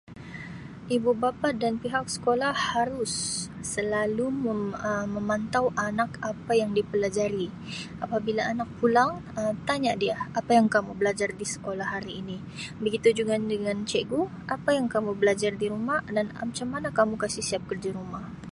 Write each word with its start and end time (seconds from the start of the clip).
Ibu 0.97 1.11
bapa 1.23 1.49
dan 1.61 1.73
pihak 1.83 2.05
sekolah 2.15 2.55
harus 2.73 3.13
selalu 3.73 4.27
mem-[Um] 4.45 5.05
memantau 5.15 5.65
anak 5.87 6.11
apa 6.31 6.51
yang 6.61 6.71
dipelajari 6.77 7.45
apabila 8.05 8.41
anak 8.51 8.69
pulang 8.79 9.11
Um 9.39 9.53
tanya 9.67 9.93
dia 10.03 10.15
apa 10.39 10.51
yang 10.57 10.67
kamu 10.75 10.91
belajar 11.01 11.29
di 11.41 11.45
sekolah 11.53 11.87
hari 11.95 12.13
ini 12.21 12.37
begitu 12.83 13.07
juga 13.19 13.33
dengan 13.53 13.77
cikgu 13.89 14.21
apa 14.55 14.69
yang 14.77 14.87
kamu 14.95 15.11
belajar 15.21 15.51
di 15.61 15.65
rumah 15.73 15.99
dan 16.15 16.25
macam 16.39 16.67
man 16.71 16.85
kamu 16.99 17.13
kasi 17.23 17.39
siap 17.47 17.61
kerja 17.71 17.89
rumah. 18.01 18.25